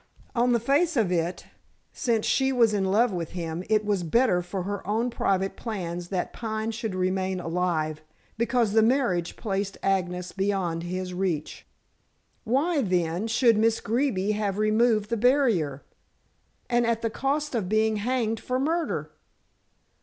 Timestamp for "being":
17.69-17.97